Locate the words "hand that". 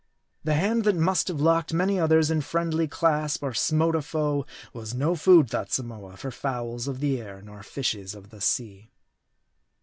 0.55-0.95